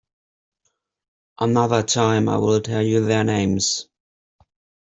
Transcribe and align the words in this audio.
Another 1.39 1.83
time, 1.83 2.27
I'll 2.27 2.59
tell 2.59 2.81
you 2.81 3.05
their 3.05 3.23
names. 3.23 3.87